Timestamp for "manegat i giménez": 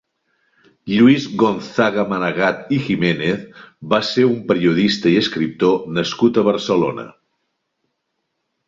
2.13-3.45